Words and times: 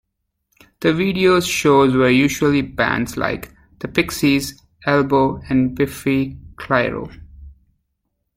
The 0.79 0.93
videos 0.93 1.47
shown 1.47 1.95
were 1.95 2.09
usually 2.09 2.63
bands 2.63 3.17
like 3.17 3.53
The 3.81 3.87
Pixies, 3.87 4.59
Elbow 4.87 5.43
and 5.47 5.75
Biffy 5.75 6.39
Clyro. 6.55 7.15